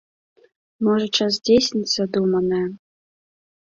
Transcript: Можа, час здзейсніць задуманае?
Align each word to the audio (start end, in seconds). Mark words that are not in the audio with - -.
Можа, 0.87 1.05
час 1.19 1.31
здзейсніць 1.43 1.95
задуманае? 1.97 2.67